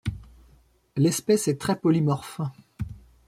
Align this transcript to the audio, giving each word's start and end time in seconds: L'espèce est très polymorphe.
L'espèce 0.97 1.47
est 1.47 1.61
très 1.61 1.75
polymorphe. 1.79 2.41